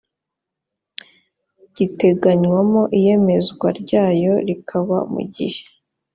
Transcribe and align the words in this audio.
giteganywamo 1.75 2.81
iyemezwa 2.97 3.67
ryayo 3.81 4.33
rikaba 4.47 4.97
mu 5.13 5.21
gihe 5.35 5.63